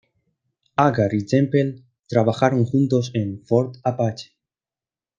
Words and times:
Agar 0.77 1.13
y 1.13 1.27
Temple 1.27 1.83
trabajaron 2.07 2.65
juntos 2.65 3.11
en 3.13 3.45
"Fort 3.45 3.75
Apache". 3.83 4.33